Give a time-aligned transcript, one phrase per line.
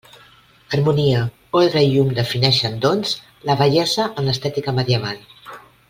[0.77, 1.19] Harmonia,
[1.59, 3.13] ordre i llum defineixen, doncs,
[3.51, 5.23] la bellesa en l'estètica medieval.